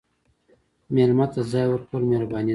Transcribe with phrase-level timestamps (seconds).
[0.93, 2.49] مېلمه ته ځای ورکول مهرباني ده.